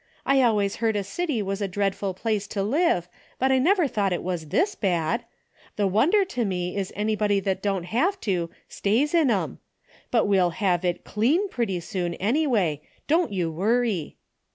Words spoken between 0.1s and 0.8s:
I always